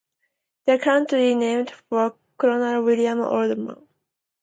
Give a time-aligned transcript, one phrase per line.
[0.65, 3.87] The county is named for Colonel William Oldham.